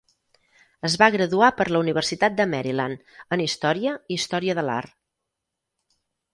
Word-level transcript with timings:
Es 0.87 0.95
va 1.01 1.09
graduar 1.15 1.49
per 1.59 1.67
la 1.73 1.81
Universitat 1.83 2.39
de 2.41 2.47
Maryland, 2.55 3.05
en 3.37 3.45
Història 3.47 3.95
i 4.17 4.21
Història 4.21 4.59
de 4.63 4.67
l'Art. 4.73 4.99